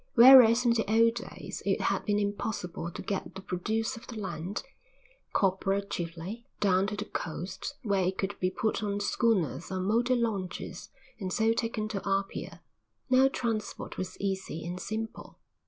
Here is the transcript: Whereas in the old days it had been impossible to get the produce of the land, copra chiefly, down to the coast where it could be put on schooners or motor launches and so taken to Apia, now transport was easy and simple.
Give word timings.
Whereas 0.15 0.65
in 0.65 0.73
the 0.73 0.91
old 0.91 1.13
days 1.13 1.61
it 1.63 1.79
had 1.79 2.05
been 2.05 2.17
impossible 2.17 2.89
to 2.89 3.03
get 3.03 3.35
the 3.35 3.41
produce 3.43 3.95
of 3.95 4.07
the 4.07 4.17
land, 4.19 4.63
copra 5.31 5.85
chiefly, 5.85 6.47
down 6.59 6.87
to 6.87 6.95
the 6.95 7.05
coast 7.05 7.75
where 7.83 8.05
it 8.05 8.17
could 8.17 8.33
be 8.39 8.49
put 8.49 8.81
on 8.81 8.99
schooners 8.99 9.69
or 9.71 9.79
motor 9.79 10.15
launches 10.15 10.89
and 11.19 11.31
so 11.31 11.53
taken 11.53 11.87
to 11.89 12.01
Apia, 12.03 12.63
now 13.11 13.27
transport 13.27 13.99
was 13.99 14.19
easy 14.19 14.65
and 14.65 14.79
simple. 14.79 15.37